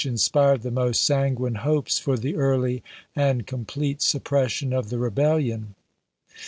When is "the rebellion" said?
4.89-5.75